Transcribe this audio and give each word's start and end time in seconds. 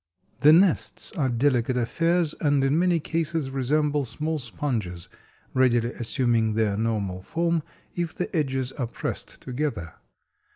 The 0.39 0.51
nests 0.51 1.11
are 1.11 1.29
delicate 1.29 1.77
affairs, 1.77 2.33
and 2.41 2.63
in 2.63 2.79
many 2.79 2.99
cases 2.99 3.51
resemble 3.51 4.03
small 4.03 4.39
sponges, 4.39 5.07
readily 5.53 5.93
assuming 5.93 6.55
their 6.55 6.75
normal 6.75 7.21
form 7.21 7.61
if 7.93 8.15
the 8.15 8.35
edges 8.35 8.71
are 8.71 8.87
pressed 8.87 9.39
together. 9.41 9.93